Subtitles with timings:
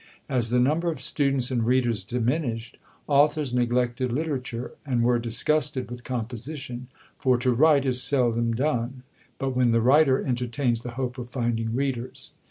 [0.27, 6.03] As the number of students and readers diminished, authors neglected literature, and were disgusted with
[6.03, 6.87] composition;
[7.19, 9.03] for to write is seldom done,
[9.37, 12.31] but when the writer entertains the hope of finding readers.